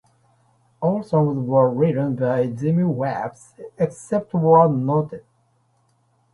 All 0.81 1.03
songs 1.03 1.47
were 1.47 1.69
written 1.69 2.15
by 2.15 2.47
Jimmy 2.47 2.85
Webb, 2.85 3.35
except 3.77 4.33
where 4.33 4.67
noted. 4.67 5.23